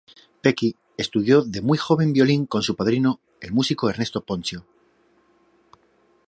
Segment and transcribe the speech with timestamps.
[0.41, 4.65] Pecci estudió de muy joven violín con su padrino el músico Ernesto Ponzio.